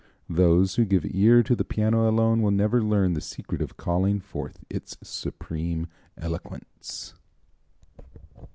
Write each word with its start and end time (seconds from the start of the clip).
Those 0.31 0.73
who 0.77 0.85
give 0.85 1.05
ear 1.07 1.43
to 1.43 1.55
the 1.55 1.63
piano 1.63 2.09
alone 2.09 2.41
will 2.41 2.49
never 2.49 2.81
learn 2.81 3.13
the 3.13 3.21
secret 3.21 3.61
of 3.61 3.77
calling 3.77 4.19
forth 4.19 4.63
its 4.67 4.97
supreme 5.03 5.85
eloquence. 6.17 7.13